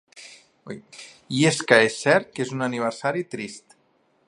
[1.39, 3.81] I és que, és cert que és un aniversari trist.